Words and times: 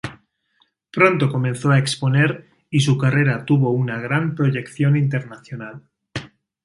Pronto 0.89 1.31
comenzó 1.31 1.69
a 1.69 1.77
exponer 1.77 2.47
y 2.71 2.79
su 2.79 2.97
carrera 2.97 3.45
tuvo 3.45 3.69
una 3.69 3.99
gran 3.99 4.33
proyección 4.33 4.97
internacional. 4.97 5.83